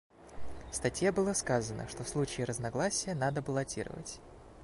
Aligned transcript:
В 0.71 0.75
статье 0.75 1.11
было 1.11 1.33
сказано, 1.33 1.87
что 1.87 2.03
в 2.03 2.09
случае 2.09 2.47
разногласия 2.47 3.13
надо 3.13 3.43
баллотировать. 3.43 4.19